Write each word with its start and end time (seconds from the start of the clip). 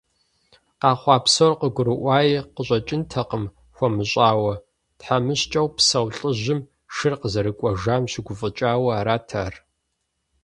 Къэхъуа 0.79 1.17
псор 1.23 1.51
къыгурыӏуауи 1.59 2.39
къыщӏэкӏынтэкъым 2.55 3.43
хуэмыщӏауэ, 3.75 4.53
тхьэмыщкӏэу 4.99 5.67
псэу 5.75 6.07
лӏыжьым, 6.17 6.59
шыр 6.95 7.13
къызэрыкӏуэжам 7.21 8.03
щыгуфӏыкӏауэ 8.11 8.89
арат 8.99 9.29
ар. 9.43 9.53